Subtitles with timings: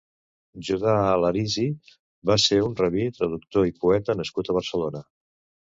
[0.69, 1.67] Judà Alharizi
[2.31, 5.09] va ser un rabbí, traductor i poeta nascut a Barcelona.